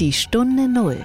[0.00, 0.96] Die Stunde Null,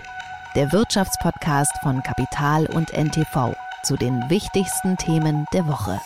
[0.56, 6.02] der Wirtschaftspodcast von Kapital und NTV zu den wichtigsten Themen der Woche.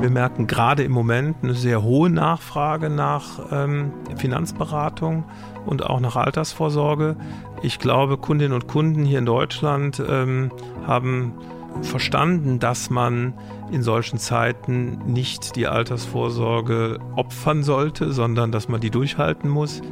[0.00, 5.24] Wir merken gerade im Moment eine sehr hohe Nachfrage nach ähm, Finanzberatung
[5.66, 7.16] und auch nach Altersvorsorge.
[7.62, 10.50] Ich glaube, Kundinnen und Kunden hier in Deutschland ähm,
[10.86, 11.34] haben
[11.82, 13.34] verstanden, dass man
[13.70, 19.82] in solchen Zeiten nicht die Altersvorsorge opfern sollte, sondern dass man die durchhalten muss.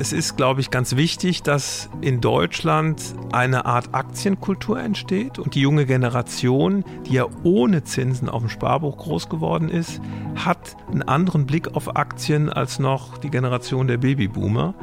[0.00, 3.00] Es ist, glaube ich, ganz wichtig, dass in Deutschland
[3.32, 8.96] eine Art Aktienkultur entsteht und die junge Generation, die ja ohne Zinsen auf dem Sparbuch
[8.96, 10.00] groß geworden ist,
[10.34, 14.74] hat einen anderen Blick auf Aktien als noch die Generation der Babyboomer.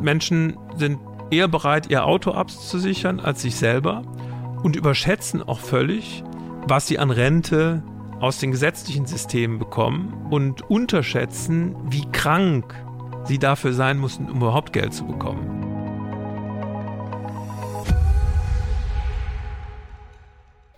[0.00, 0.98] Menschen sind
[1.30, 4.02] eher bereit, ihr Auto abzusichern als sich selber
[4.62, 6.24] und überschätzen auch völlig,
[6.66, 7.82] was sie an Rente
[8.20, 12.74] aus den gesetzlichen Systemen bekommen und unterschätzen, wie krank
[13.28, 15.68] sie dafür sein mussten, um überhaupt Geld zu bekommen.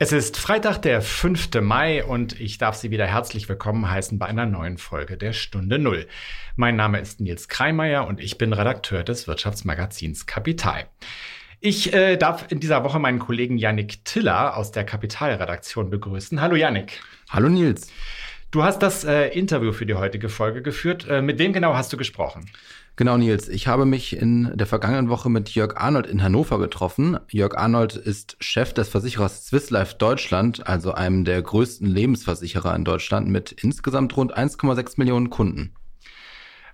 [0.03, 1.61] Es ist Freitag, der 5.
[1.61, 5.79] Mai und ich darf Sie wieder herzlich willkommen heißen bei einer neuen Folge der Stunde
[5.79, 6.07] Null.
[6.57, 10.87] Mein Name ist Nils Kreimeier und ich bin Redakteur des Wirtschaftsmagazins Kapital.
[11.61, 16.41] Ich äh, darf in dieser Woche meinen Kollegen Yannick Tiller aus der Kapitalredaktion begrüßen.
[16.41, 17.03] Hallo Yannick.
[17.29, 17.93] Hallo Nils.
[18.51, 21.07] Du hast das äh, Interview für die heutige Folge geführt.
[21.09, 22.51] Äh, mit wem genau hast du gesprochen?
[22.97, 23.49] Genau, Nils.
[23.49, 27.17] Ich habe mich in der vergangenen Woche mit Jörg Arnold in Hannover getroffen.
[27.31, 32.85] Jörg Arnold ist Chef des Versicherers Swiss Life Deutschland, also einem der größten Lebensversicherer in
[32.85, 35.73] Deutschland mit insgesamt rund 1,6 Millionen Kunden.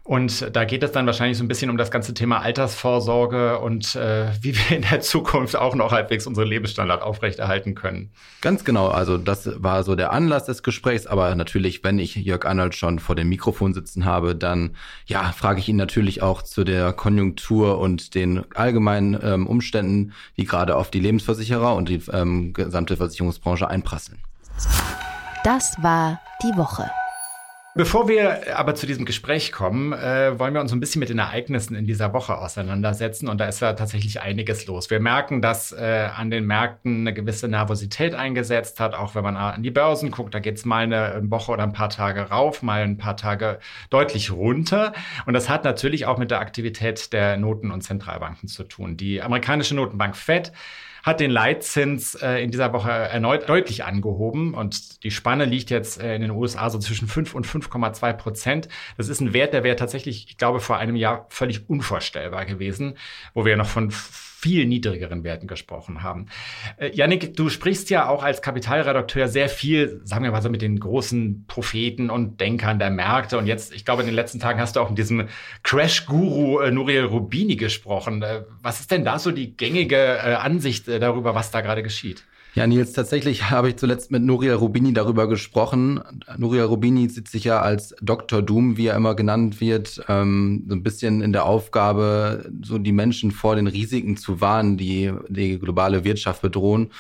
[0.07, 3.97] Und da geht es dann wahrscheinlich so ein bisschen um das ganze Thema Altersvorsorge und
[3.97, 8.13] äh, wie wir in der Zukunft auch noch halbwegs unsere Lebensstandard aufrechterhalten können.
[8.41, 8.87] Ganz genau.
[8.87, 11.09] Also das war so der Anlass des Gesprächs.
[11.09, 15.59] Aber natürlich, wenn ich Jörg Arnold schon vor dem Mikrofon sitzen habe, dann ja, frage
[15.59, 20.93] ich ihn natürlich auch zu der Konjunktur und den allgemeinen ähm, Umständen, die gerade auf
[20.93, 24.19] die Lebensversicherer und die ähm, gesamte Versicherungsbranche einprasseln.
[25.43, 26.89] Das war die Woche.
[27.77, 31.19] Bevor wir aber zu diesem Gespräch kommen, äh, wollen wir uns ein bisschen mit den
[31.19, 33.29] Ereignissen in dieser Woche auseinandersetzen.
[33.29, 34.89] Und da ist ja tatsächlich einiges los.
[34.89, 39.37] Wir merken, dass äh, an den Märkten eine gewisse Nervosität eingesetzt hat, auch wenn man
[39.37, 40.35] an die Börsen guckt.
[40.35, 43.59] Da geht es mal eine Woche oder ein paar Tage rauf, mal ein paar Tage
[43.91, 44.95] deutlich runter.
[45.27, 48.97] Und das hat natürlich auch mit der Aktivität der Noten- und Zentralbanken zu tun.
[48.97, 50.51] Die amerikanische Notenbank Fed
[51.07, 56.03] hat den Leitzins äh, in dieser Woche erneut deutlich angehoben und die Spanne liegt jetzt
[56.03, 58.69] äh, in den USA so zwischen 5 und 5,2 Prozent.
[58.97, 62.99] Das ist ein Wert, der wäre tatsächlich, ich glaube, vor einem Jahr völlig unvorstellbar gewesen,
[63.35, 63.93] wo wir noch von
[64.39, 66.27] viel niedrigeren Werten gesprochen haben.
[66.77, 70.61] Äh, Yannick, du sprichst ja auch als Kapitalredakteur sehr viel, sagen wir mal so, mit
[70.61, 73.39] den großen Propheten und Denkern der Märkte.
[73.39, 75.29] Und jetzt, ich glaube, in den letzten Tagen hast du auch mit diesem
[75.63, 78.23] Crash-Guru äh, Nuriel Rubini gesprochen.
[78.23, 81.83] Äh, was ist denn da so die gängige äh, Ansicht äh, darüber, was da gerade
[81.83, 82.23] geschieht?
[82.57, 86.01] Ja, Nils, tatsächlich habe ich zuletzt mit Nuria Rubini darüber gesprochen.
[86.39, 88.41] Nuria Rubini sieht sich ja als Dr.
[88.41, 92.93] Doom, wie er immer genannt wird, ähm, so ein bisschen in der Aufgabe, so die
[92.93, 96.93] Menschen vor den Risiken zu warnen, die die globale Wirtschaft bedrohen.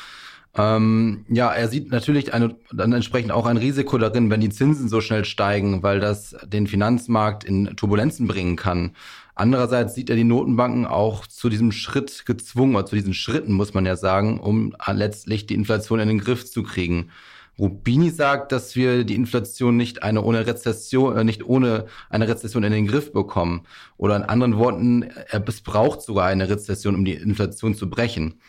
[0.58, 4.90] Ähm, ja, er sieht natürlich eine, dann entsprechend auch ein Risiko darin, wenn die Zinsen
[4.90, 8.92] so schnell steigen, weil das den Finanzmarkt in Turbulenzen bringen kann.
[9.38, 13.74] Andererseits sieht er die Notenbanken auch zu diesem Schritt gezwungen, oder zu diesen Schritten, muss
[13.74, 17.10] man ja sagen, um letztlich die Inflation in den Griff zu kriegen.
[17.58, 22.64] Rubini sagt, dass wir die Inflation nicht eine ohne Rezession, äh, nicht ohne eine Rezession
[22.64, 23.66] in den Griff bekommen.
[23.98, 28.40] Oder in anderen Worten, es braucht sogar eine Rezession, um die Inflation zu brechen.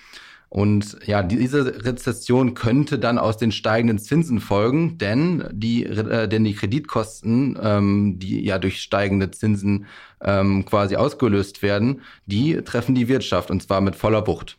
[0.50, 6.46] Und ja, diese Rezession könnte dann aus den steigenden Zinsen folgen, denn die, äh, denn
[6.46, 9.88] die Kreditkosten, ähm, die ja durch steigende Zinsen
[10.24, 14.58] ähm, quasi ausgelöst werden, die treffen die Wirtschaft und zwar mit voller Wucht.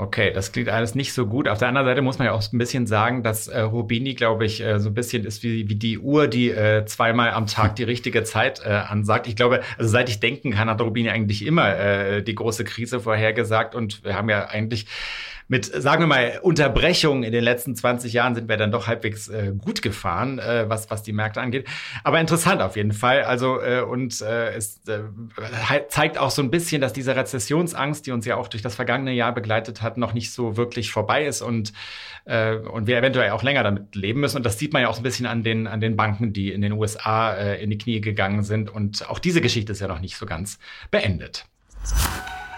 [0.00, 1.48] Okay, das klingt alles nicht so gut.
[1.48, 4.46] Auf der anderen Seite muss man ja auch ein bisschen sagen, dass äh, Rubini, glaube
[4.46, 7.74] ich, äh, so ein bisschen ist wie, wie die Uhr, die äh, zweimal am Tag
[7.74, 9.26] die richtige Zeit äh, ansagt.
[9.26, 13.00] Ich glaube, also seit ich denken kann, hat Rubini eigentlich immer äh, die große Krise
[13.00, 14.86] vorhergesagt und wir haben ja eigentlich
[15.48, 19.28] mit, sagen wir mal, Unterbrechungen in den letzten 20 Jahren sind wir dann doch halbwegs
[19.28, 21.66] äh, gut gefahren, äh, was, was die Märkte angeht.
[22.04, 23.22] Aber interessant auf jeden Fall.
[23.22, 25.00] Also, äh, und äh, es äh,
[25.88, 29.12] zeigt auch so ein bisschen, dass diese Rezessionsangst, die uns ja auch durch das vergangene
[29.12, 31.72] Jahr begleitet hat, noch nicht so wirklich vorbei ist und,
[32.26, 34.36] äh, und wir eventuell auch länger damit leben müssen.
[34.36, 36.52] Und das sieht man ja auch so ein bisschen an den, an den Banken, die
[36.52, 38.68] in den USA äh, in die Knie gegangen sind.
[38.68, 40.58] Und auch diese Geschichte ist ja noch nicht so ganz
[40.90, 41.46] beendet.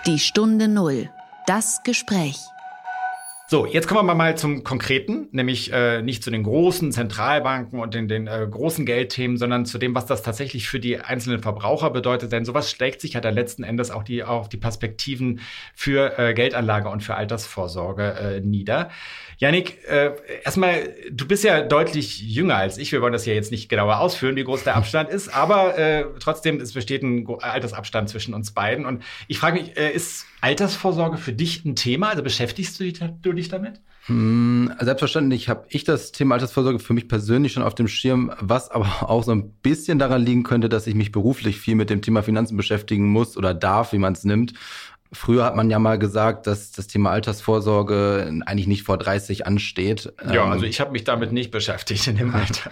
[0.06, 1.08] Die Stunde Null.
[1.46, 2.36] Das Gespräch.
[3.50, 7.94] So, jetzt kommen wir mal zum Konkreten, nämlich äh, nicht zu den großen Zentralbanken und
[7.94, 11.90] den, den äh, großen Geldthemen, sondern zu dem, was das tatsächlich für die einzelnen Verbraucher
[11.90, 12.30] bedeutet.
[12.30, 15.40] Denn sowas schlägt sich ja dann letzten Endes auch die, auch die Perspektiven
[15.74, 18.88] für äh, Geldanlage und für Altersvorsorge äh, nieder.
[19.38, 20.12] Janik, äh,
[20.44, 22.92] erstmal, du bist ja deutlich jünger als ich.
[22.92, 26.04] Wir wollen das ja jetzt nicht genauer ausführen, wie groß der Abstand ist, aber äh,
[26.20, 28.86] trotzdem, es besteht ein Altersabstand zwischen uns beiden.
[28.86, 32.08] Und ich frage mich, äh, ist Altersvorsorge für dich ein Thema?
[32.10, 33.80] Also beschäftigst du dich, du dich damit?
[34.06, 38.70] Hm, selbstverständlich habe ich das Thema Altersvorsorge für mich persönlich schon auf dem Schirm, was
[38.70, 42.02] aber auch so ein bisschen daran liegen könnte, dass ich mich beruflich viel mit dem
[42.02, 44.54] Thema Finanzen beschäftigen muss oder darf, wie man es nimmt.
[45.12, 50.12] Früher hat man ja mal gesagt, dass das Thema Altersvorsorge eigentlich nicht vor 30 ansteht.
[50.24, 52.70] Ja, ähm, also ich habe mich damit nicht beschäftigt in dem Alter.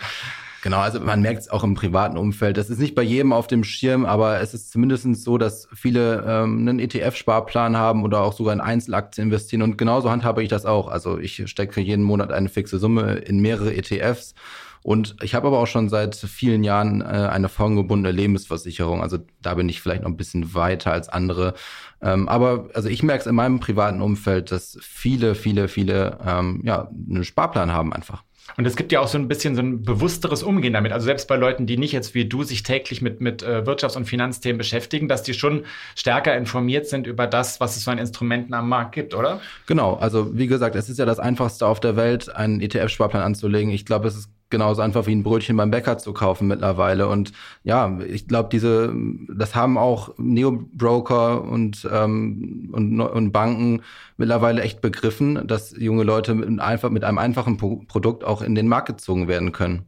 [0.62, 2.56] Genau, also man merkt es auch im privaten Umfeld.
[2.56, 6.24] Das ist nicht bei jedem auf dem Schirm, aber es ist zumindest so, dass viele
[6.26, 9.62] ähm, einen ETF-Sparplan haben oder auch sogar in Einzelaktien investieren.
[9.62, 10.88] Und genauso handhabe ich das auch.
[10.88, 14.34] Also ich stecke jeden Monat eine fixe Summe in mehrere ETFs.
[14.82, 19.02] Und ich habe aber auch schon seit vielen Jahren äh, eine formgebundene Lebensversicherung.
[19.02, 21.54] Also da bin ich vielleicht noch ein bisschen weiter als andere.
[22.00, 26.62] Ähm, aber also ich merke es in meinem privaten Umfeld, dass viele, viele, viele ähm,
[26.64, 28.24] ja einen Sparplan haben einfach.
[28.56, 30.92] Und es gibt ja auch so ein bisschen so ein bewussteres Umgehen damit.
[30.92, 33.96] Also selbst bei Leuten, die nicht jetzt wie du sich täglich mit, mit äh, Wirtschafts-
[33.96, 35.64] und Finanzthemen beschäftigen, dass die schon
[35.94, 39.40] stärker informiert sind über das, was es so an Instrumenten am Markt gibt, oder?
[39.66, 39.94] Genau.
[39.94, 43.70] Also wie gesagt, es ist ja das Einfachste auf der Welt, einen ETF-Sparplan anzulegen.
[43.70, 47.08] Ich glaube, es ist genauso einfach wie ein Brötchen beim Bäcker zu kaufen mittlerweile.
[47.08, 47.32] Und
[47.64, 48.94] ja, ich glaube, diese,
[49.34, 53.82] das haben auch Neo-Broker und, ähm, und, und Banken
[54.16, 58.68] mittlerweile echt begriffen, dass junge Leute mit, einfach, mit einem einfachen Produkt auch in den
[58.68, 59.86] Markt gezogen werden können.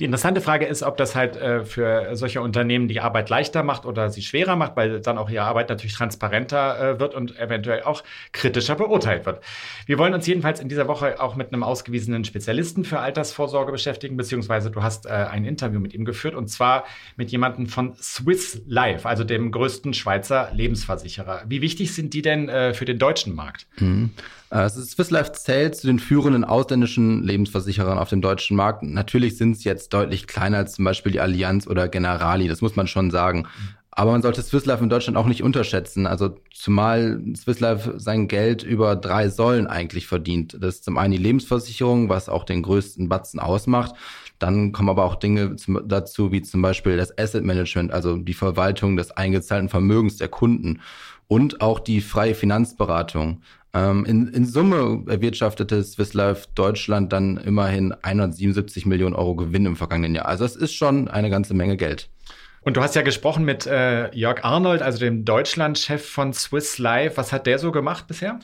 [0.00, 3.84] Die interessante Frage ist, ob das halt äh, für solche Unternehmen die Arbeit leichter macht
[3.84, 7.82] oder sie schwerer macht, weil dann auch ihre Arbeit natürlich transparenter äh, wird und eventuell
[7.82, 8.02] auch
[8.32, 9.42] kritischer beurteilt wird.
[9.84, 14.16] Wir wollen uns jedenfalls in dieser Woche auch mit einem ausgewiesenen Spezialisten für Altersvorsorge beschäftigen,
[14.16, 16.84] beziehungsweise du hast äh, ein Interview mit ihm geführt und zwar
[17.16, 21.42] mit jemandem von Swiss Life, also dem größten Schweizer Lebensversicherer.
[21.46, 23.66] Wie wichtig sind die denn äh, für den deutschen Markt?
[23.78, 24.12] Mhm.
[24.50, 28.82] Also Swiss Life zählt zu den führenden ausländischen Lebensversicherern auf dem deutschen Markt.
[28.82, 32.74] Natürlich sind es jetzt deutlich kleiner als zum Beispiel die Allianz oder Generali, das muss
[32.74, 33.46] man schon sagen.
[33.92, 36.06] Aber man sollte Swiss Life in Deutschland auch nicht unterschätzen.
[36.06, 40.56] Also zumal Swiss Life sein Geld über drei Säulen eigentlich verdient.
[40.60, 43.94] Das ist zum einen die Lebensversicherung, was auch den größten Batzen ausmacht.
[44.38, 48.96] Dann kommen aber auch Dinge dazu, wie zum Beispiel das Asset Management, also die Verwaltung
[48.96, 50.80] des eingezahlten Vermögens der Kunden
[51.28, 53.42] und auch die freie Finanzberatung.
[53.72, 59.76] Ähm, in, in Summe erwirtschaftete Swiss Life Deutschland dann immerhin 177 Millionen Euro Gewinn im
[59.76, 60.26] vergangenen Jahr.
[60.26, 62.08] Also es ist schon eine ganze Menge Geld.
[62.62, 67.16] Und du hast ja gesprochen mit äh, Jörg Arnold, also dem Deutschlandchef von Swiss Life.
[67.16, 68.38] Was hat der so gemacht bisher?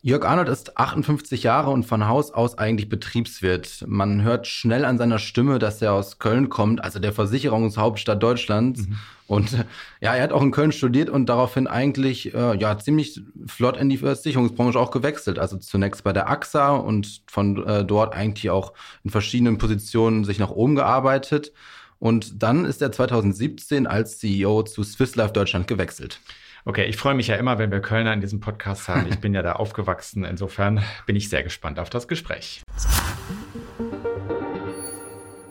[0.00, 3.84] Jörg Arnold ist 58 Jahre und von Haus aus eigentlich Betriebswirt.
[3.86, 8.86] Man hört schnell an seiner Stimme, dass er aus Köln kommt, also der Versicherungshauptstadt Deutschlands.
[8.86, 8.96] Mhm.
[9.26, 9.52] Und
[10.00, 13.88] ja, er hat auch in Köln studiert und daraufhin eigentlich äh, ja ziemlich flott in
[13.88, 15.38] die Versicherungsbranche auch gewechselt.
[15.38, 18.72] Also zunächst bei der AXA und von äh, dort eigentlich auch
[19.02, 21.52] in verschiedenen Positionen sich nach oben gearbeitet.
[21.98, 26.20] Und dann ist er 2017 als CEO zu Swiss Life Deutschland gewechselt.
[26.64, 29.06] Okay, ich freue mich ja immer, wenn wir Kölner in diesem Podcast haben.
[29.08, 30.24] Ich bin ja da aufgewachsen.
[30.24, 32.62] Insofern bin ich sehr gespannt auf das Gespräch.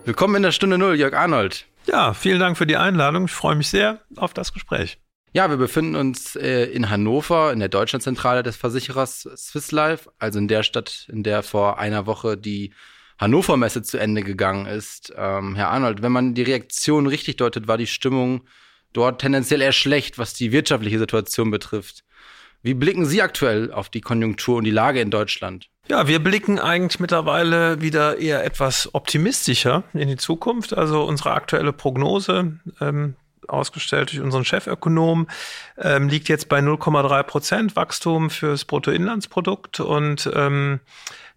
[0.06, 1.65] Willkommen in der Stunde Null, Jörg Arnold.
[1.86, 3.25] Ja, vielen Dank für die Einladung.
[3.25, 5.00] Ich freue mich sehr auf das Gespräch.
[5.33, 10.39] Ja, wir befinden uns äh, in Hannover, in der Deutschlandzentrale des Versicherers Swiss Life, also
[10.39, 12.74] in der Stadt, in der vor einer Woche die
[13.17, 15.13] Hannover Messe zu Ende gegangen ist.
[15.15, 18.41] Ähm, Herr Arnold, wenn man die Reaktion richtig deutet, war die Stimmung
[18.98, 22.04] dort tendenziell eher schlecht, was die wirtschaftliche Situation betrifft.
[22.63, 25.70] Wie blicken Sie aktuell auf die Konjunktur und die Lage in Deutschland?
[25.88, 30.75] Ja, wir blicken eigentlich mittlerweile wieder eher etwas optimistischer in die Zukunft.
[30.75, 33.16] Also unsere aktuelle Prognose, ähm,
[33.48, 35.27] ausgestellt durch unseren Chefökonom,
[35.77, 40.82] ähm, liegt jetzt bei 0,3 Prozent Wachstum fürs Bruttoinlandsprodukt und ähm,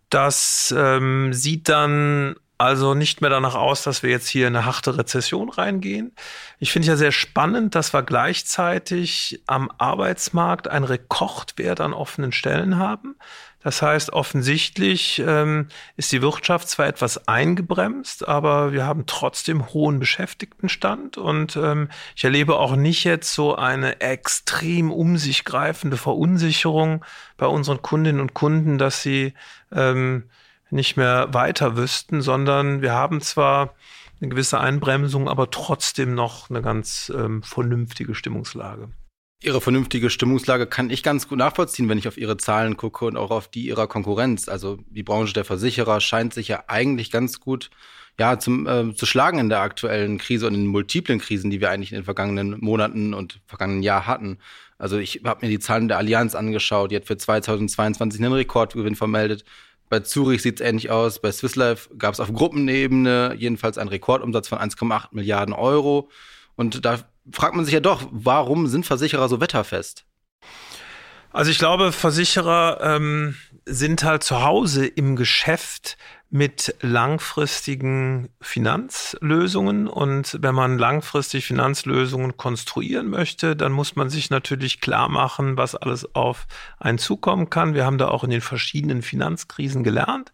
[0.09, 4.67] das ähm, sieht dann also nicht mehr danach aus, dass wir jetzt hier in eine
[4.67, 6.13] harte Rezession reingehen.
[6.59, 12.79] Ich finde ja sehr spannend, dass wir gleichzeitig am Arbeitsmarkt einen Rekordwert an offenen Stellen
[12.79, 13.17] haben.
[13.63, 19.99] Das heißt, offensichtlich ähm, ist die Wirtschaft zwar etwas eingebremst, aber wir haben trotzdem hohen
[19.99, 27.05] Beschäftigtenstand und ähm, ich erlebe auch nicht jetzt so eine extrem um sich greifende Verunsicherung
[27.37, 29.35] bei unseren Kundinnen und Kunden, dass sie
[29.73, 30.25] ähm,
[30.71, 33.75] nicht mehr weiter wüssten, sondern wir haben zwar
[34.21, 38.91] eine gewisse Einbremsung, aber trotzdem noch eine ganz ähm, vernünftige Stimmungslage.
[39.43, 43.17] Ihre vernünftige Stimmungslage kann ich ganz gut nachvollziehen, wenn ich auf Ihre Zahlen gucke und
[43.17, 44.49] auch auf die Ihrer Konkurrenz.
[44.49, 47.71] Also die Branche der Versicherer scheint sich ja eigentlich ganz gut
[48.19, 51.63] ja, zum, äh, zu schlagen in der aktuellen Krise und in den multiplen Krisen, die
[51.63, 54.37] wir eigentlich in den vergangenen Monaten und vergangenen Jahr hatten.
[54.77, 58.95] Also ich habe mir die Zahlen der Allianz angeschaut, die hat für 2022 einen Rekordgewinn
[58.95, 59.45] vermeldet.
[59.91, 61.21] Bei Zurich sieht es ähnlich aus.
[61.21, 66.09] Bei Swiss Life gab es auf Gruppenebene jedenfalls einen Rekordumsatz von 1,8 Milliarden Euro.
[66.55, 67.01] Und da
[67.33, 70.07] fragt man sich ja doch, warum sind Versicherer so wetterfest?
[71.33, 73.35] Also ich glaube, Versicherer ähm,
[73.67, 75.97] sind halt zu Hause im Geschäft
[76.31, 79.89] mit langfristigen Finanzlösungen.
[79.89, 85.75] Und wenn man langfristig Finanzlösungen konstruieren möchte, dann muss man sich natürlich klar machen, was
[85.75, 86.47] alles auf
[86.79, 87.75] einen zukommen kann.
[87.75, 90.31] Wir haben da auch in den verschiedenen Finanzkrisen gelernt.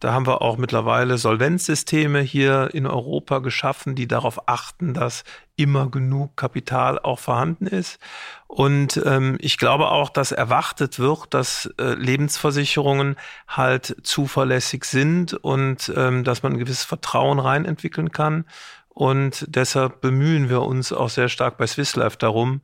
[0.00, 5.24] Da haben wir auch mittlerweile Solvenzsysteme hier in Europa geschaffen, die darauf achten, dass
[5.56, 7.98] immer genug Kapital auch vorhanden ist.
[8.46, 13.16] Und ähm, ich glaube auch, dass erwartet wird, dass äh, Lebensversicherungen
[13.48, 18.44] halt zuverlässig sind und ähm, dass man ein gewisses Vertrauen rein entwickeln kann.
[18.90, 22.60] Und deshalb bemühen wir uns auch sehr stark bei Swiss Life darum,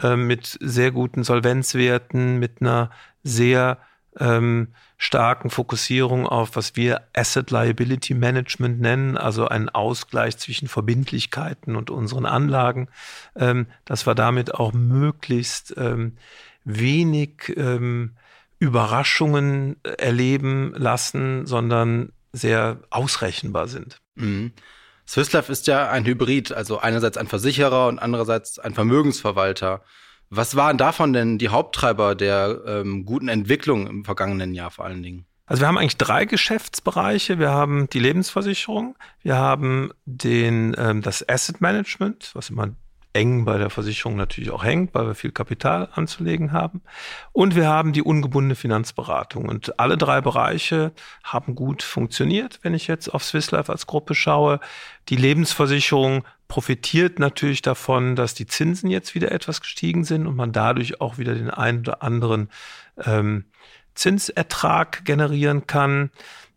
[0.00, 2.90] äh, mit sehr guten Solvenzwerten, mit einer
[3.22, 3.78] sehr
[4.18, 11.76] ähm, starken Fokussierung auf, was wir Asset Liability Management nennen, also einen Ausgleich zwischen Verbindlichkeiten
[11.76, 12.88] und unseren Anlagen,
[13.36, 16.16] ähm, dass wir damit auch möglichst ähm,
[16.64, 18.12] wenig ähm,
[18.58, 23.98] Überraschungen erleben lassen, sondern sehr ausrechenbar sind.
[24.14, 24.52] Mhm.
[25.06, 29.82] Swiss Life ist ja ein Hybrid, also einerseits ein Versicherer und andererseits ein Vermögensverwalter.
[30.34, 35.02] Was waren davon denn die Haupttreiber der ähm, guten Entwicklung im vergangenen Jahr vor allen
[35.02, 35.26] Dingen?
[35.44, 37.38] Also wir haben eigentlich drei Geschäftsbereiche.
[37.38, 42.70] Wir haben die Lebensversicherung, wir haben den, ähm, das Asset Management, was immer
[43.12, 46.82] eng bei der Versicherung natürlich auch hängt, weil wir viel Kapital anzulegen haben.
[47.32, 49.48] Und wir haben die ungebundene Finanzberatung.
[49.48, 50.92] Und alle drei Bereiche
[51.22, 54.60] haben gut funktioniert, wenn ich jetzt auf Swiss Life als Gruppe schaue.
[55.08, 60.52] Die Lebensversicherung profitiert natürlich davon, dass die Zinsen jetzt wieder etwas gestiegen sind und man
[60.52, 62.50] dadurch auch wieder den einen oder anderen
[63.04, 63.44] ähm,
[63.94, 66.10] Zinsertrag generieren kann.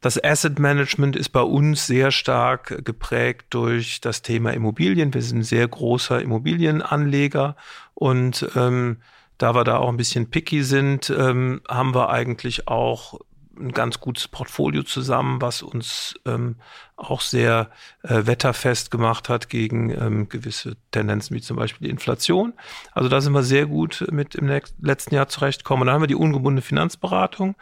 [0.05, 5.11] Das Asset Management ist bei uns sehr stark geprägt durch das Thema Immobilien.
[5.15, 7.55] Wir sind ein sehr großer Immobilienanleger
[7.95, 8.97] und ähm,
[9.39, 13.19] da wir da auch ein bisschen picky sind, ähm, haben wir eigentlich auch
[13.59, 16.57] ein ganz gutes Portfolio zusammen, was uns ähm,
[16.97, 17.71] auch sehr
[18.03, 22.53] äh, wetterfest gemacht hat gegen ähm, gewisse Tendenzen wie zum Beispiel die Inflation.
[22.91, 25.87] Also da sind wir sehr gut mit im letzten Jahr zurechtgekommen.
[25.87, 27.55] Dann haben wir die ungebundene Finanzberatung,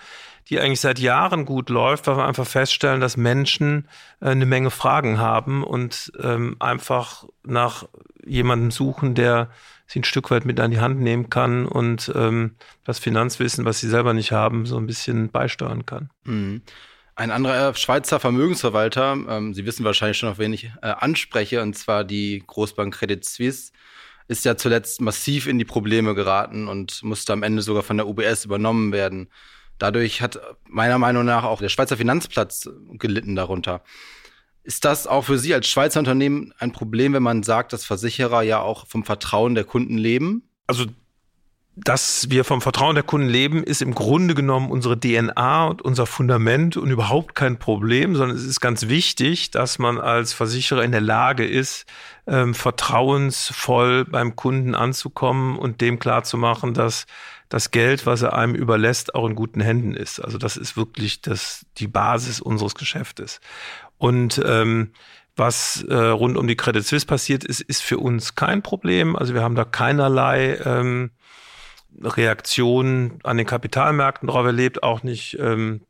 [0.49, 3.87] die eigentlich seit Jahren gut läuft, weil wir einfach feststellen, dass Menschen
[4.21, 7.87] äh, eine Menge Fragen haben und ähm, einfach nach
[8.25, 9.49] jemandem suchen, der
[9.87, 13.79] sie ein Stück weit mit an die Hand nehmen kann und ähm, das Finanzwissen, was
[13.79, 16.09] sie selber nicht haben, so ein bisschen beisteuern kann.
[16.23, 16.61] Mhm.
[17.15, 21.77] Ein anderer Schweizer Vermögensverwalter, ähm, Sie wissen wahrscheinlich schon, auf wen ich äh, anspreche, und
[21.77, 23.71] zwar die Großbank Credit Suisse,
[24.27, 28.07] ist ja zuletzt massiv in die Probleme geraten und musste am Ende sogar von der
[28.07, 29.27] UBS übernommen werden.
[29.79, 33.81] Dadurch hat meiner Meinung nach auch der Schweizer Finanzplatz gelitten darunter.
[34.63, 38.43] Ist das auch für Sie als Schweizer Unternehmen ein Problem, wenn man sagt, dass Versicherer
[38.43, 40.49] ja auch vom Vertrauen der Kunden leben?
[40.67, 40.85] Also
[41.75, 46.05] dass wir vom Vertrauen der Kunden leben, ist im Grunde genommen unsere DNA und unser
[46.05, 50.91] Fundament und überhaupt kein Problem, sondern es ist ganz wichtig, dass man als Versicherer in
[50.91, 51.85] der Lage ist,
[52.27, 57.05] ähm, vertrauensvoll beim Kunden anzukommen und dem klarzumachen, dass
[57.49, 60.19] das Geld, was er einem überlässt, auch in guten Händen ist.
[60.19, 63.41] Also das ist wirklich das, die Basis unseres Geschäftes.
[63.97, 64.93] Und ähm,
[65.35, 69.15] was äh, rund um die Credit Suisse passiert ist, ist für uns kein Problem.
[69.15, 71.11] Also wir haben da keinerlei ähm,
[72.01, 75.81] Reaktionen an den Kapitalmärkten drauf erlebt, auch nicht ähm,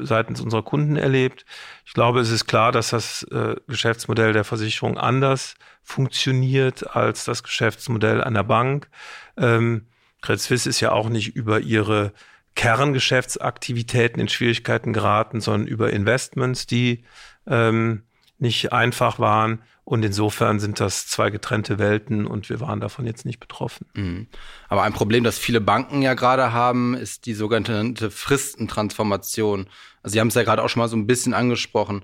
[0.00, 1.44] seitens unserer Kunden erlebt.
[1.86, 7.42] Ich glaube, es ist klar, dass das äh, Geschäftsmodell der Versicherung anders funktioniert als das
[7.42, 8.88] Geschäftsmodell einer Bank.
[9.36, 9.86] Ähm,
[10.24, 12.14] Credit Suisse ist ja auch nicht über ihre
[12.54, 17.04] Kerngeschäftsaktivitäten in Schwierigkeiten geraten, sondern über Investments, die
[17.46, 18.04] ähm,
[18.38, 19.60] nicht einfach waren.
[19.84, 23.86] Und insofern sind das zwei getrennte Welten und wir waren davon jetzt nicht betroffen.
[23.92, 24.28] Mhm.
[24.70, 29.68] Aber ein Problem, das viele Banken ja gerade haben, ist die sogenannte Fristentransformation.
[30.02, 32.02] Also Sie haben es ja gerade auch schon mal so ein bisschen angesprochen.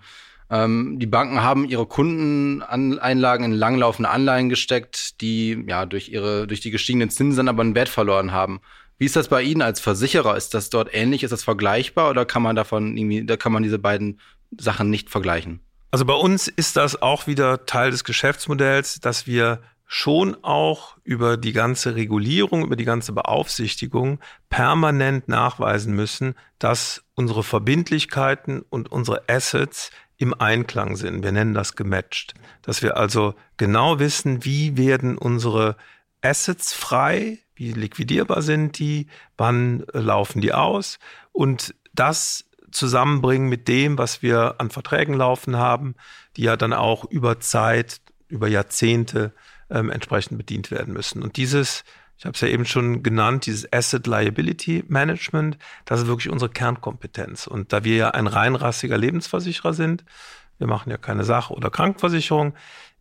[0.50, 6.60] Ähm, die Banken haben ihre Kundeneinlagen in langlaufende Anleihen gesteckt, die ja durch ihre durch
[6.60, 8.60] die gestiegenen Zinsen aber einen Wert verloren haben.
[8.98, 10.36] Wie ist das bei Ihnen als Versicherer?
[10.36, 11.22] Ist das dort ähnlich?
[11.22, 14.20] Ist das vergleichbar oder kann man davon irgendwie, da kann man diese beiden
[14.58, 15.60] Sachen nicht vergleichen?
[15.90, 21.36] Also bei uns ist das auch wieder Teil des Geschäftsmodells, dass wir schon auch über
[21.36, 29.22] die ganze Regulierung, über die ganze Beaufsichtigung permanent nachweisen müssen, dass unsere Verbindlichkeiten und unsere
[29.28, 31.24] Assets im Einklang sind.
[31.24, 32.34] Wir nennen das gematcht.
[32.60, 35.76] Dass wir also genau wissen, wie werden unsere
[36.20, 39.06] Assets frei, wie liquidierbar sind die,
[39.38, 40.98] wann laufen die aus
[41.32, 45.94] und das zusammenbringen mit dem, was wir an Verträgen laufen haben,
[46.36, 49.32] die ja dann auch über Zeit, über Jahrzehnte
[49.70, 51.22] ähm, entsprechend bedient werden müssen.
[51.22, 51.82] Und dieses,
[52.20, 56.50] ich habe es ja eben schon genannt, dieses Asset Liability Management, das ist wirklich unsere
[56.50, 57.46] Kernkompetenz.
[57.46, 60.04] Und da wir ja ein reinrassiger Lebensversicherer sind,
[60.58, 62.52] wir machen ja keine Sach- oder Krankenversicherung,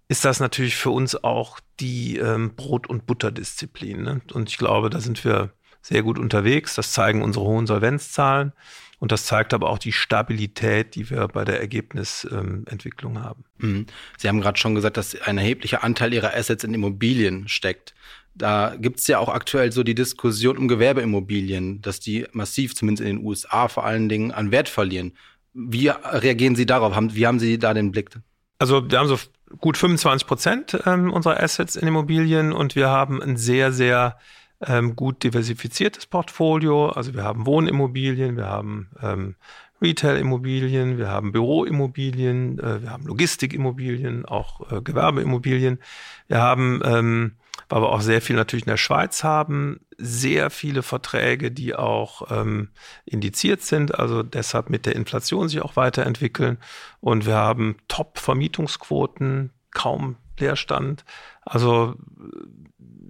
[0.08, 4.04] ist das natürlich für uns auch die ähm, Brot- und Butterdisziplin.
[4.04, 4.22] Ne?
[4.32, 6.76] Und ich glaube, da sind wir sehr gut unterwegs.
[6.76, 8.54] Das zeigen unsere hohen Solvenzzahlen.
[9.00, 13.44] Und das zeigt aber auch die Stabilität, die wir bei der Ergebnisentwicklung ähm, haben.
[13.58, 13.86] Mhm.
[14.18, 17.94] Sie haben gerade schon gesagt, dass ein erheblicher Anteil Ihrer Assets in Immobilien steckt.
[18.40, 23.08] Da gibt es ja auch aktuell so die Diskussion um Gewerbeimmobilien, dass die massiv, zumindest
[23.08, 25.14] in den USA vor allen Dingen, an Wert verlieren.
[25.54, 26.98] Wie reagieren Sie darauf?
[27.14, 28.10] Wie haben Sie da den Blick?
[28.58, 29.18] Also wir haben so
[29.60, 34.18] gut 25 Prozent ähm, unserer Assets in Immobilien und wir haben ein sehr, sehr
[34.66, 36.90] ähm, gut diversifiziertes Portfolio.
[36.90, 39.36] Also wir haben Wohnimmobilien, wir haben ähm,
[39.82, 45.80] Retail-Immobilien, wir haben Büroimmobilien, äh, wir haben Logistikimmobilien, auch äh, Gewerbeimmobilien.
[46.28, 47.36] Wir haben, ähm,
[47.68, 52.32] weil wir auch sehr viel natürlich in der Schweiz haben, sehr viele Verträge, die auch
[52.32, 52.70] ähm,
[53.06, 56.58] indiziert sind, also deshalb mit der Inflation sich auch weiterentwickeln.
[57.02, 61.04] Und wir haben Top-Vermietungsquoten, kaum Leerstand.
[61.44, 61.96] Also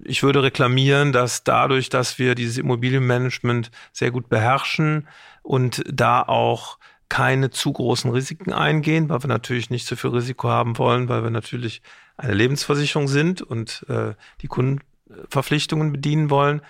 [0.03, 5.07] ich würde reklamieren, dass dadurch, dass wir dieses Immobilienmanagement sehr gut beherrschen
[5.43, 6.79] und da auch
[7.09, 11.23] keine zu großen Risiken eingehen, weil wir natürlich nicht so viel Risiko haben wollen, weil
[11.23, 11.81] wir natürlich
[12.17, 16.61] eine Lebensversicherung sind und äh, die Kundenverpflichtungen bedienen wollen,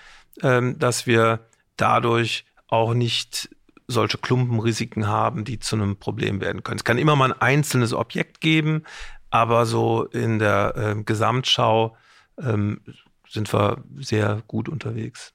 [0.41, 1.41] ähm, dass wir
[1.75, 3.49] dadurch auch nicht
[3.87, 6.77] solche Klumpenrisiken haben, die zu einem Problem werden können.
[6.77, 8.83] Es kann immer mal ein einzelnes Objekt geben,
[9.31, 11.97] aber so in der äh, Gesamtschau
[12.39, 12.81] ähm,
[13.27, 15.33] sind wir sehr gut unterwegs.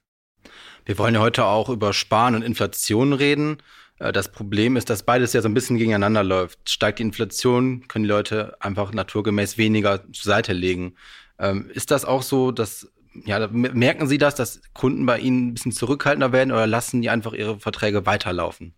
[0.85, 3.57] Wir wollen ja heute auch über Sparen und Inflation reden.
[3.99, 6.69] Äh, das Problem ist, dass beides ja so ein bisschen gegeneinander läuft.
[6.69, 10.95] Steigt die Inflation, können die Leute einfach naturgemäß weniger zur Seite legen.
[11.39, 12.91] Ähm, ist das auch so, dass,
[13.25, 17.09] ja, merken Sie das, dass Kunden bei Ihnen ein bisschen zurückhaltender werden oder lassen die
[17.09, 18.73] einfach ihre Verträge weiterlaufen?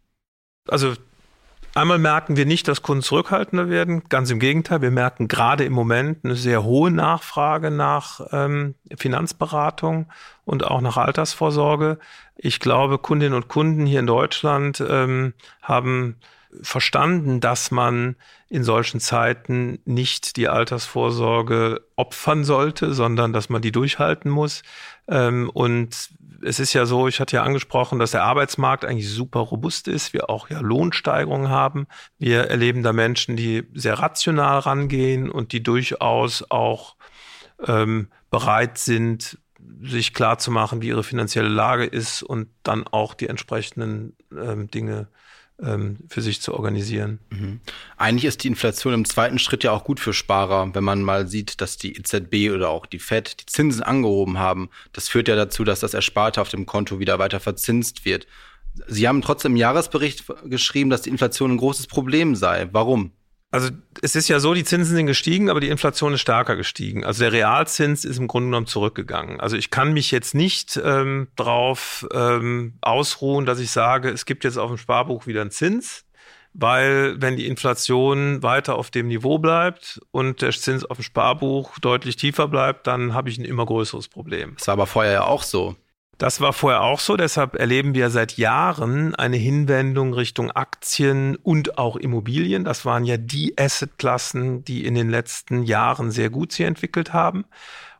[0.67, 0.95] Also
[1.77, 4.01] Einmal merken wir nicht, dass Kunden zurückhaltender werden.
[4.09, 10.07] Ganz im Gegenteil, wir merken gerade im Moment eine sehr hohe Nachfrage nach ähm, Finanzberatung
[10.43, 11.99] und auch nach Altersvorsorge.
[12.37, 16.17] Ich glaube, Kundinnen und Kunden hier in Deutschland ähm, haben
[16.61, 18.15] verstanden, dass man
[18.49, 24.63] in solchen Zeiten nicht die Altersvorsorge opfern sollte, sondern dass man die durchhalten muss.
[25.07, 26.09] Ähm, und
[26.41, 30.13] es ist ja so, ich hatte ja angesprochen, dass der Arbeitsmarkt eigentlich super robust ist,
[30.13, 31.87] wir auch ja Lohnsteigerungen haben.
[32.19, 36.95] Wir erleben da Menschen, die sehr rational rangehen und die durchaus auch
[37.65, 39.39] ähm, bereit sind,
[39.81, 44.69] sich klar zu machen, wie ihre finanzielle Lage ist und dann auch die entsprechenden ähm,
[44.69, 45.07] Dinge
[45.61, 47.19] ähm, für sich zu organisieren.
[47.29, 47.59] Mhm.
[47.97, 51.27] Eigentlich ist die Inflation im zweiten Schritt ja auch gut für Sparer, wenn man mal
[51.27, 54.69] sieht, dass die EZB oder auch die Fed die Zinsen angehoben haben.
[54.93, 58.27] Das führt ja dazu, dass das Ersparte auf dem Konto wieder weiter verzinst wird.
[58.85, 62.69] Sie haben trotzdem im Jahresbericht geschrieben, dass die Inflation ein großes Problem sei.
[62.71, 63.11] Warum?
[63.49, 63.69] Also
[64.01, 67.05] es ist ja so, die Zinsen sind gestiegen, aber die Inflation ist stärker gestiegen.
[67.05, 69.39] Also der Realzins ist im Grunde genommen zurückgegangen.
[69.39, 74.43] Also ich kann mich jetzt nicht ähm, darauf ähm, ausruhen, dass ich sage, es gibt
[74.43, 76.03] jetzt auf dem Sparbuch wieder einen Zins,
[76.53, 81.79] weil wenn die Inflation weiter auf dem Niveau bleibt und der Zins auf dem Sparbuch
[81.79, 84.55] deutlich tiefer bleibt, dann habe ich ein immer größeres Problem.
[84.57, 85.77] Das war aber vorher ja auch so.
[86.17, 91.77] Das war vorher auch so, deshalb erleben wir seit Jahren eine Hinwendung Richtung Aktien und
[91.77, 92.63] auch Immobilien.
[92.63, 97.45] Das waren ja die Assetklassen, die in den letzten Jahren sehr gut sich entwickelt haben.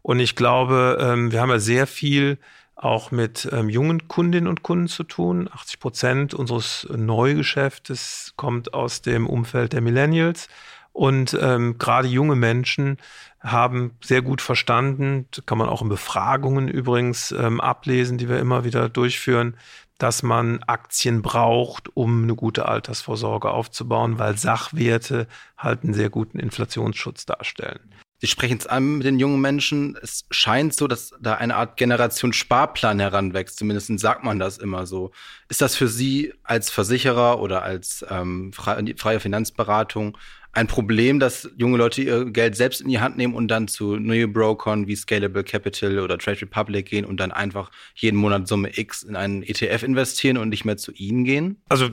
[0.01, 2.39] Und ich glaube, ähm, wir haben ja sehr viel
[2.75, 5.47] auch mit ähm, jungen Kundinnen und Kunden zu tun.
[5.51, 10.47] 80 Prozent unseres Neugeschäftes kommt aus dem Umfeld der Millennials.
[10.91, 12.97] Und ähm, gerade junge Menschen
[13.39, 18.63] haben sehr gut verstanden, kann man auch in Befragungen übrigens ähm, ablesen, die wir immer
[18.63, 19.55] wieder durchführen,
[19.97, 26.39] dass man Aktien braucht, um eine gute Altersvorsorge aufzubauen, weil Sachwerte halt einen sehr guten
[26.39, 27.79] Inflationsschutz darstellen.
[28.19, 29.97] Sie sprechen es an mit den jungen Menschen.
[30.01, 33.57] Es scheint so, dass da eine Art Generation Sparplan heranwächst.
[33.57, 35.11] Zumindest sagt man das immer so.
[35.49, 40.17] Ist das für Sie als Versicherer oder als ähm, freie Finanzberatung
[40.57, 43.97] ein Problem, dass junge Leute ihr Geld selbst in die Hand nehmen und dann zu
[44.33, 49.03] Brokern wie Scalable Capital oder Trade Republic gehen und dann einfach jeden Monat Summe X
[49.03, 51.61] in einen ETF investieren und nicht mehr zu Ihnen gehen?
[51.69, 51.89] Also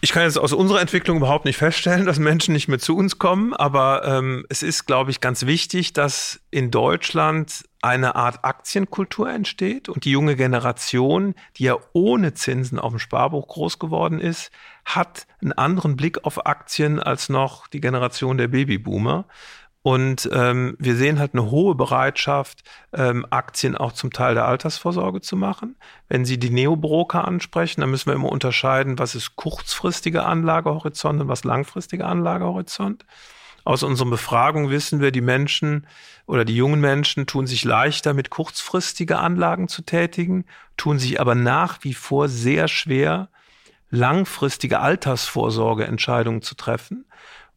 [0.00, 3.18] ich kann jetzt aus unserer Entwicklung überhaupt nicht feststellen, dass Menschen nicht mehr zu uns
[3.18, 9.28] kommen, aber ähm, es ist, glaube ich, ganz wichtig, dass in Deutschland eine Art Aktienkultur
[9.28, 14.52] entsteht und die junge Generation, die ja ohne Zinsen auf dem Sparbuch groß geworden ist,
[14.84, 19.26] hat einen anderen Blick auf Aktien als noch die Generation der Babyboomer.
[19.82, 22.62] Und ähm, wir sehen halt eine hohe Bereitschaft,
[22.92, 25.76] ähm, Aktien auch zum Teil der Altersvorsorge zu machen.
[26.08, 31.28] Wenn Sie die Neobroker ansprechen, dann müssen wir immer unterscheiden, was ist kurzfristiger Anlagehorizont und
[31.28, 33.06] was langfristiger Anlagehorizont.
[33.64, 35.86] Aus unseren Befragungen wissen wir, die Menschen
[36.26, 40.44] oder die jungen Menschen tun sich leichter, mit kurzfristiger Anlagen zu tätigen,
[40.76, 43.28] tun sich aber nach wie vor sehr schwer,
[43.90, 47.06] langfristige Altersvorsorgeentscheidungen zu treffen.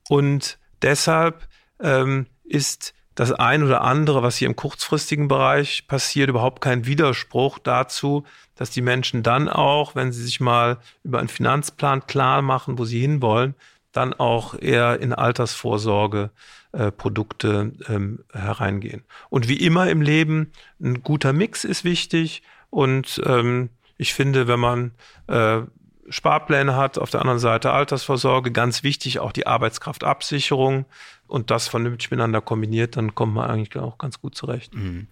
[0.08, 1.48] Und deshalb
[1.82, 7.60] ähm, ist das ein oder andere, was hier im kurzfristigen Bereich passiert, überhaupt kein Widerspruch
[7.60, 8.24] dazu,
[8.56, 12.86] dass die Menschen dann auch, wenn sie sich mal über einen Finanzplan klar machen, wo
[12.86, 13.56] sie hinwollen,
[13.92, 16.32] dann auch eher in Altersvorsorge
[16.72, 19.04] äh, Produkte ähm, hereingehen.
[19.30, 22.44] Und wie immer im Leben, ein guter Mix ist wichtig.
[22.70, 24.92] Und ähm, ich finde, wenn man
[25.28, 25.62] äh,
[26.10, 30.86] Sparpläne hat, auf der anderen Seite Altersvorsorge, ganz wichtig auch die Arbeitskraftabsicherung
[31.32, 34.76] und das vernünftig miteinander kombiniert, dann kommt man eigentlich auch ganz gut zurecht.
[34.76, 35.08] Mhm.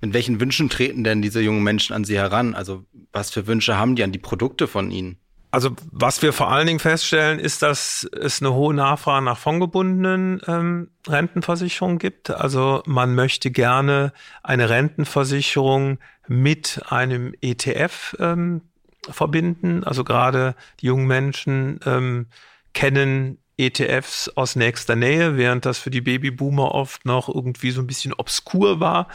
[0.00, 2.54] Mit welchen Wünschen treten denn diese jungen Menschen an Sie heran?
[2.54, 5.16] Also was für Wünsche haben die an die Produkte von Ihnen?
[5.52, 10.40] Also was wir vor allen Dingen feststellen, ist, dass es eine hohe Nachfrage nach fondgebundenen
[10.46, 12.30] ähm, Rentenversicherungen gibt.
[12.30, 18.62] Also man möchte gerne eine Rentenversicherung mit einem ETF ähm,
[19.10, 19.84] verbinden.
[19.84, 22.26] Also gerade die jungen Menschen ähm,
[22.72, 27.86] kennen ETFs aus nächster Nähe, während das für die Babyboomer oft noch irgendwie so ein
[27.86, 29.08] bisschen obskur war.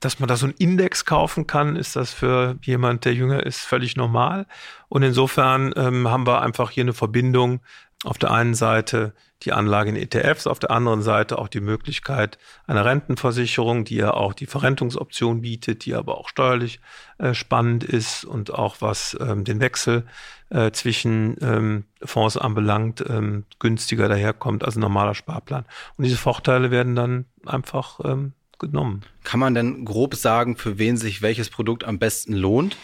[0.00, 3.60] Dass man da so einen Index kaufen kann, ist das für jemand, der jünger ist,
[3.60, 4.46] völlig normal.
[4.88, 7.60] Und insofern ähm, haben wir einfach hier eine Verbindung.
[8.04, 12.38] Auf der einen Seite die Anlage in ETFs, auf der anderen Seite auch die Möglichkeit
[12.66, 16.80] einer Rentenversicherung, die ja auch die Verrentungsoption bietet, die aber auch steuerlich
[17.18, 20.04] äh, spannend ist und auch was ähm, den Wechsel
[20.50, 25.64] äh, zwischen ähm, Fonds anbelangt, ähm, günstiger daherkommt als ein normaler Sparplan.
[25.96, 29.02] Und diese Vorteile werden dann einfach ähm, genommen.
[29.24, 32.76] Kann man denn grob sagen, für wen sich welches Produkt am besten lohnt?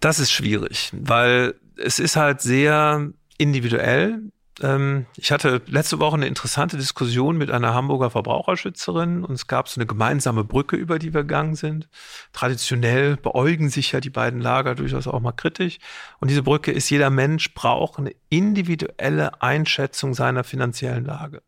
[0.00, 4.30] Das ist schwierig, weil es ist halt sehr individuell.
[4.60, 9.68] Ähm, ich hatte letzte Woche eine interessante Diskussion mit einer Hamburger Verbraucherschützerin und es gab
[9.68, 11.88] so eine gemeinsame Brücke, über die wir gegangen sind.
[12.32, 15.78] Traditionell beäugen sich ja die beiden Lager durchaus auch mal kritisch.
[16.20, 21.42] Und diese Brücke ist, jeder Mensch braucht eine individuelle Einschätzung seiner finanziellen Lage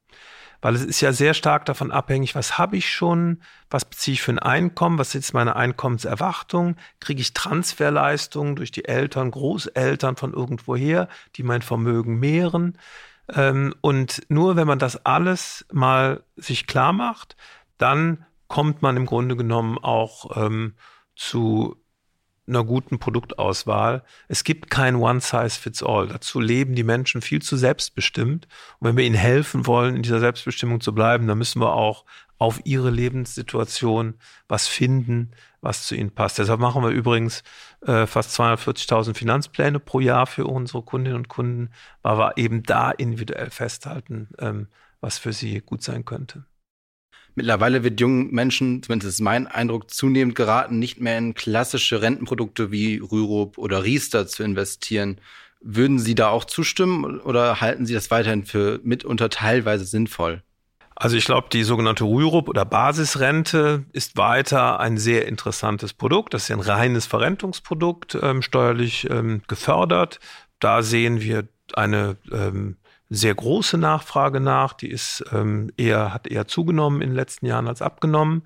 [0.60, 4.22] weil es ist ja sehr stark davon abhängig, was habe ich schon, was beziehe ich
[4.22, 10.32] für ein Einkommen, was ist meine Einkommenserwartung, kriege ich Transferleistungen durch die Eltern, Großeltern von
[10.32, 12.78] irgendwoher, die mein Vermögen mehren.
[13.34, 17.36] Ähm, und nur wenn man das alles mal sich klar macht,
[17.78, 20.74] dann kommt man im Grunde genommen auch ähm,
[21.14, 21.76] zu
[22.50, 24.02] einer guten Produktauswahl.
[24.28, 26.08] Es gibt kein One-Size-Fits-All.
[26.08, 28.46] Dazu leben die Menschen viel zu selbstbestimmt.
[28.78, 32.04] Und wenn wir ihnen helfen wollen, in dieser Selbstbestimmung zu bleiben, dann müssen wir auch
[32.38, 34.14] auf ihre Lebenssituation
[34.48, 36.38] was finden, was zu ihnen passt.
[36.38, 37.42] Deshalb machen wir übrigens
[37.86, 41.70] äh, fast 240.000 Finanzpläne pro Jahr für unsere Kundinnen und Kunden,
[42.02, 44.68] weil wir eben da individuell festhalten, ähm,
[45.00, 46.44] was für sie gut sein könnte.
[47.34, 52.70] Mittlerweile wird jungen Menschen, zumindest ist mein Eindruck, zunehmend geraten, nicht mehr in klassische Rentenprodukte
[52.70, 55.20] wie Rürup oder Riester zu investieren.
[55.60, 60.42] Würden Sie da auch zustimmen oder halten Sie das weiterhin für mitunter teilweise sinnvoll?
[61.00, 66.34] Also ich glaube, die sogenannte Rürup oder Basisrente ist weiter ein sehr interessantes Produkt.
[66.34, 70.20] Das ist ja ein reines Verrentungsprodukt, ähm, steuerlich ähm, gefördert.
[70.58, 72.76] Da sehen wir eine ähm,
[73.10, 74.72] sehr große Nachfrage nach.
[74.72, 78.42] Die ist ähm, eher, hat eher zugenommen in den letzten Jahren als abgenommen.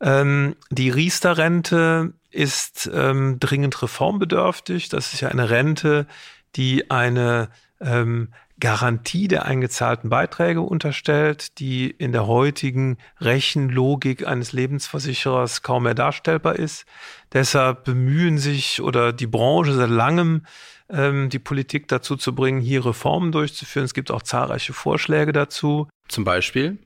[0.00, 4.88] Ähm, die Riester-Rente ist ähm, dringend reformbedürftig.
[4.88, 6.06] Das ist ja eine Rente,
[6.56, 15.62] die eine ähm, Garantie der eingezahlten Beiträge unterstellt, die in der heutigen Rechenlogik eines Lebensversicherers
[15.62, 16.84] kaum mehr darstellbar ist.
[17.32, 20.42] Deshalb bemühen sich oder die Branche seit langem
[20.90, 23.84] ähm, die Politik dazu zu bringen, hier Reformen durchzuführen.
[23.84, 25.88] Es gibt auch zahlreiche Vorschläge dazu.
[26.08, 26.78] Zum Beispiel?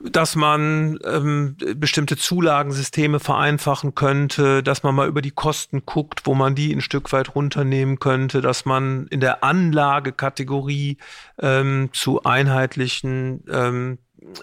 [0.00, 6.34] Dass man ähm, bestimmte Zulagensysteme vereinfachen könnte, dass man mal über die Kosten guckt, wo
[6.34, 10.98] man die ein Stück weit runternehmen könnte, dass man in der Anlagekategorie
[11.40, 13.98] ähm, zu einheitlichen ähm,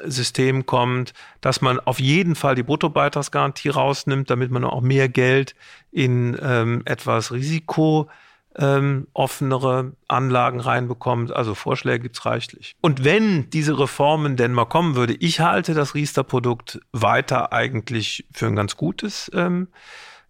[0.05, 5.55] Systemen kommt, dass man auf jeden Fall die Bruttobeitragsgarantie rausnimmt, damit man auch mehr Geld
[5.91, 8.09] in ähm, etwas Risiko
[8.57, 11.31] ähm, offenere Anlagen reinbekommt.
[11.31, 12.75] Also Vorschläge gibt's reichlich.
[12.81, 18.47] Und wenn diese Reformen denn mal kommen würde, ich halte das Riester-Produkt weiter eigentlich für
[18.47, 19.67] ein ganz gutes ähm,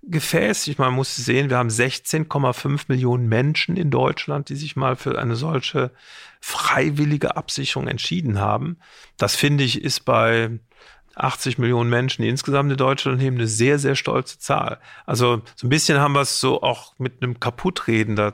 [0.03, 0.67] Gefäß.
[0.67, 4.95] Ich meine, man muss sehen, wir haben 16,5 Millionen Menschen in Deutschland, die sich mal
[4.95, 5.91] für eine solche
[6.39, 8.77] freiwillige Absicherung entschieden haben.
[9.17, 10.59] Das finde ich ist bei
[11.15, 14.79] 80 Millionen Menschen, die insgesamt in Deutschland leben, eine sehr, sehr stolze Zahl.
[15.05, 18.33] Also so ein bisschen haben wir es so auch mit einem Kaputtreden da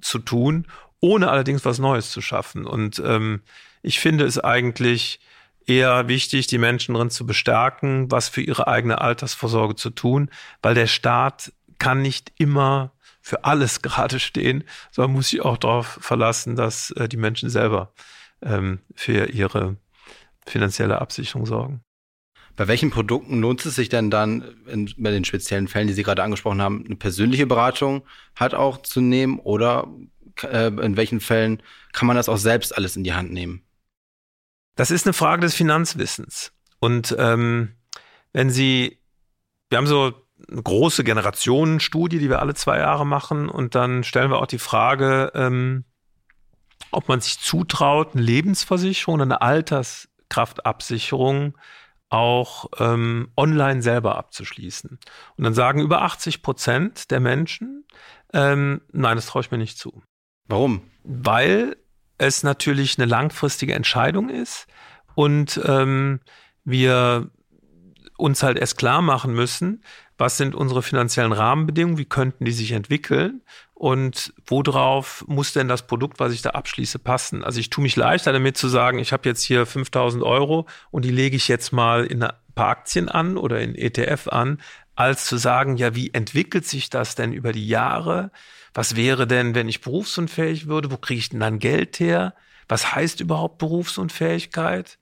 [0.00, 0.66] zu tun,
[1.00, 2.66] ohne allerdings was Neues zu schaffen.
[2.66, 3.42] Und ähm,
[3.82, 5.20] ich finde es eigentlich
[5.66, 10.30] eher wichtig, die Menschen darin zu bestärken, was für ihre eigene Altersvorsorge zu tun,
[10.60, 15.98] weil der Staat kann nicht immer für alles gerade stehen, sondern muss sich auch darauf
[16.00, 17.92] verlassen, dass äh, die Menschen selber
[18.42, 19.76] ähm, für ihre
[20.46, 21.84] finanzielle Absicherung sorgen.
[22.56, 26.02] Bei welchen Produkten lohnt es sich denn dann, in, bei den speziellen Fällen, die Sie
[26.02, 28.02] gerade angesprochen haben, eine persönliche Beratung
[28.38, 29.38] halt auch zu nehmen?
[29.38, 29.88] Oder
[30.42, 31.62] äh, in welchen Fällen
[31.92, 33.62] kann man das auch selbst alles in die Hand nehmen?
[34.76, 36.52] Das ist eine Frage des Finanzwissens.
[36.78, 37.76] Und ähm,
[38.32, 38.98] wenn Sie,
[39.70, 40.12] wir haben so
[40.50, 44.58] eine große Generationenstudie, die wir alle zwei Jahre machen, und dann stellen wir auch die
[44.58, 45.84] Frage, ähm,
[46.90, 51.56] ob man sich zutraut, eine Lebensversicherung, eine Alterskraftabsicherung
[52.12, 54.98] auch ähm, online selber abzuschließen.
[55.36, 57.86] Und dann sagen über 80 Prozent der Menschen,
[58.34, 60.02] ähm, nein, das traue ich mir nicht zu.
[60.46, 60.82] Warum?
[61.04, 61.76] Weil
[62.18, 64.66] es natürlich eine langfristige Entscheidung ist
[65.14, 66.20] und ähm,
[66.64, 67.30] wir
[68.18, 69.82] uns halt erst klar machen müssen,
[70.22, 73.42] was sind unsere finanziellen Rahmenbedingungen, wie könnten die sich entwickeln
[73.74, 77.42] und worauf muss denn das Produkt, was ich da abschließe, passen.
[77.42, 81.04] Also ich tue mich leichter damit zu sagen, ich habe jetzt hier 5000 Euro und
[81.04, 84.60] die lege ich jetzt mal in ein paar Aktien an oder in ETF an,
[84.94, 88.30] als zu sagen, ja, wie entwickelt sich das denn über die Jahre?
[88.74, 90.92] Was wäre denn, wenn ich berufsunfähig würde?
[90.92, 92.36] Wo kriege ich denn dann Geld her?
[92.68, 95.00] Was heißt überhaupt Berufsunfähigkeit?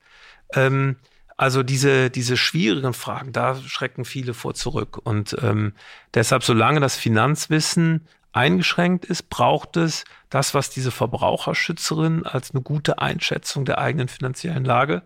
[0.54, 0.96] Ähm,
[1.40, 5.00] also diese, diese schwierigen Fragen, da schrecken viele vor zurück.
[5.02, 5.72] Und ähm,
[6.12, 12.98] deshalb, solange das Finanzwissen eingeschränkt ist, braucht es das, was diese Verbraucherschützerin als eine gute
[12.98, 15.00] Einschätzung der eigenen finanziellen Lage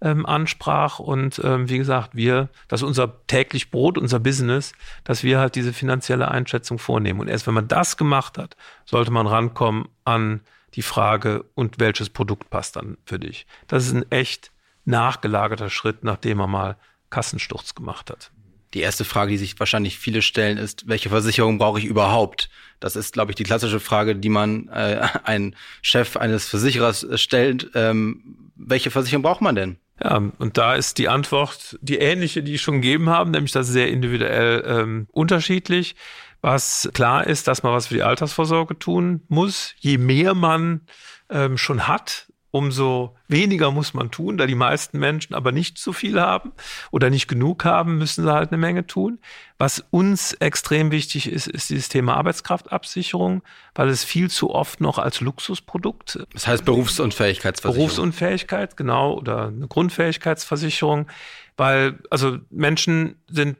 [0.00, 1.00] ähm, ansprach.
[1.00, 4.72] Und ähm, wie gesagt, wir, das ist unser täglich Brot, unser Business,
[5.04, 7.20] dass wir halt diese finanzielle Einschätzung vornehmen.
[7.20, 10.40] Und erst wenn man das gemacht hat, sollte man rankommen an
[10.76, 13.46] die Frage, und welches Produkt passt dann für dich.
[13.68, 14.50] Das ist ein echt
[14.84, 16.76] nachgelagerter Schritt, nachdem er mal
[17.10, 18.30] Kassensturz gemacht hat.
[18.74, 22.50] Die erste Frage, die sich wahrscheinlich viele stellen, ist, welche Versicherung brauche ich überhaupt?
[22.80, 27.70] Das ist, glaube ich, die klassische Frage, die man äh, ein Chef eines Versicherers stellt.
[27.74, 29.78] Ähm, welche Versicherung braucht man denn?
[30.02, 33.68] Ja, und da ist die Antwort die ähnliche, die ich schon gegeben habe, nämlich das
[33.68, 35.94] sehr individuell ähm, unterschiedlich.
[36.40, 39.74] Was klar ist, dass man was für die Altersvorsorge tun muss.
[39.78, 40.82] Je mehr man
[41.30, 42.23] ähm, schon hat,
[42.54, 46.52] umso weniger muss man tun, da die meisten Menschen aber nicht so viel haben
[46.92, 49.18] oder nicht genug haben, müssen sie halt eine Menge tun.
[49.58, 53.42] Was uns extrem wichtig ist, ist dieses Thema Arbeitskraftabsicherung,
[53.74, 56.20] weil es viel zu oft noch als Luxusprodukt.
[56.32, 57.88] Das heißt Berufsunfähigkeitsversicherung.
[57.88, 61.08] Berufsunfähigkeit, genau, oder eine Grundfähigkeitsversicherung,
[61.56, 63.56] weil also Menschen sind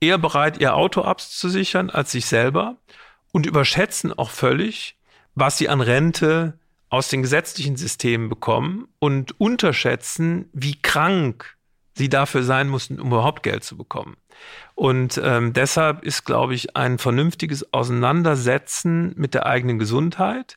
[0.00, 2.78] eher bereit, ihr Auto abzusichern als sich selber
[3.32, 4.96] und überschätzen auch völlig,
[5.34, 6.58] was sie an Rente
[6.94, 11.56] aus den gesetzlichen Systemen bekommen und unterschätzen, wie krank
[11.96, 14.16] sie dafür sein mussten, um überhaupt Geld zu bekommen.
[14.76, 20.56] Und ähm, deshalb ist, glaube ich, ein vernünftiges Auseinandersetzen mit der eigenen Gesundheit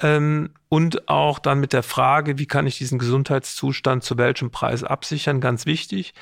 [0.00, 4.84] ähm, und auch dann mit der Frage, wie kann ich diesen Gesundheitszustand zu welchem Preis
[4.84, 6.14] absichern, ganz wichtig.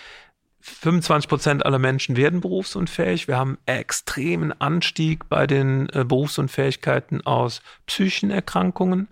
[0.62, 3.28] 25 Prozent aller Menschen werden berufsunfähig.
[3.28, 9.08] Wir haben extremen Anstieg bei den äh, Berufsunfähigkeiten aus psychischen Erkrankungen.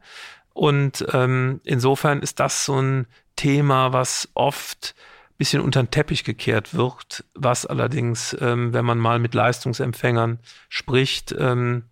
[0.52, 6.24] Und ähm, insofern ist das so ein Thema, was oft ein bisschen unter den Teppich
[6.24, 11.84] gekehrt wird, was allerdings, ähm, wenn man mal mit Leistungsempfängern spricht, ähm,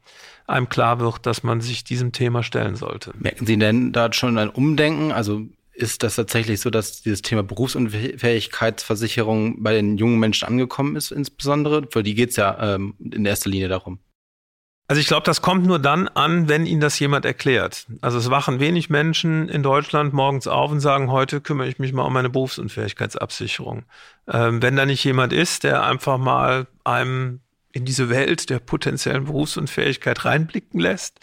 [0.46, 3.12] einem klar wird, dass man sich diesem Thema stellen sollte.
[3.18, 5.12] Merken Sie denn da schon ein Umdenken?
[5.12, 5.42] Also
[5.78, 11.86] ist das tatsächlich so, dass dieses Thema Berufsunfähigkeitsversicherung bei den jungen Menschen angekommen ist, insbesondere?
[11.90, 14.00] Für die geht es ja ähm, in erster Linie darum.
[14.88, 17.86] Also ich glaube, das kommt nur dann an, wenn Ihnen das jemand erklärt.
[18.00, 21.92] Also es wachen wenig Menschen in Deutschland morgens auf und sagen, heute kümmere ich mich
[21.92, 23.84] mal um meine Berufsunfähigkeitsabsicherung.
[24.26, 29.26] Ähm, wenn da nicht jemand ist, der einfach mal einem in diese Welt der potenziellen
[29.26, 31.20] Berufsunfähigkeit reinblicken lässt,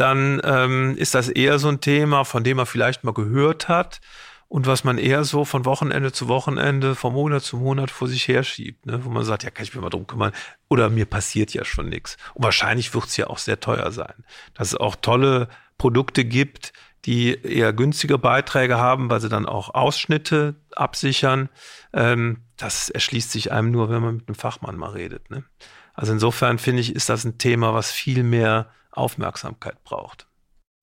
[0.00, 4.00] dann ähm, ist das eher so ein Thema, von dem man vielleicht mal gehört hat
[4.48, 8.26] und was man eher so von Wochenende zu Wochenende, von Monat zu Monat vor sich
[8.28, 9.04] herschiebt, ne?
[9.04, 10.32] wo man sagt, ja, kann ich mich mal drum kümmern
[10.68, 12.16] oder mir passiert ja schon nichts.
[12.34, 14.24] Und wahrscheinlich wird es ja auch sehr teuer sein.
[14.54, 16.72] Dass es auch tolle Produkte gibt,
[17.04, 21.48] die eher günstige Beiträge haben, weil sie dann auch Ausschnitte absichern.
[21.92, 25.30] Ähm, das erschließt sich einem nur, wenn man mit einem Fachmann mal redet.
[25.30, 25.44] Ne?
[25.92, 30.26] Also insofern finde ich, ist das ein Thema, was viel mehr Aufmerksamkeit braucht.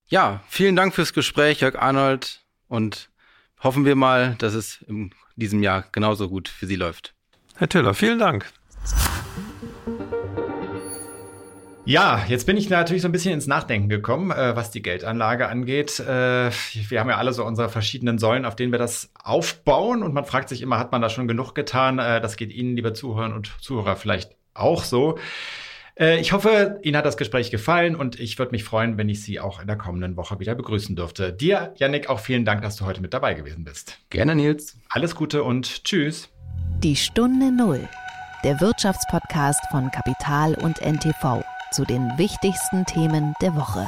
[0.07, 2.41] Ja, vielen Dank fürs Gespräch, Jörg Arnold.
[2.67, 3.09] Und
[3.61, 7.13] hoffen wir mal, dass es in diesem Jahr genauso gut für Sie läuft.
[7.55, 8.51] Herr Tiller, vielen Dank.
[11.87, 15.47] Ja, jetzt bin ich natürlich so ein bisschen ins Nachdenken gekommen, äh, was die Geldanlage
[15.47, 15.99] angeht.
[15.99, 16.49] Äh,
[16.89, 20.01] wir haben ja alle so unsere verschiedenen Säulen, auf denen wir das aufbauen.
[20.01, 21.99] Und man fragt sich immer, hat man da schon genug getan?
[21.99, 25.19] Äh, das geht Ihnen, liebe Zuhörer und Zuhörer, vielleicht auch so.
[25.99, 29.23] Äh, ich hoffe, Ihnen hat das Gespräch gefallen und ich würde mich freuen, wenn ich
[29.23, 31.31] Sie auch in der kommenden Woche wieder begrüßen dürfte.
[31.31, 33.97] Dir, Yannick, auch vielen Dank, dass du heute mit dabei gewesen bist.
[34.09, 34.77] Gerne, Nils.
[34.89, 36.29] Alles Gute und tschüss.
[36.83, 37.87] Die Stunde Null,
[38.43, 43.87] der Wirtschaftspodcast von Kapital und NTV zu den wichtigsten Themen der Woche.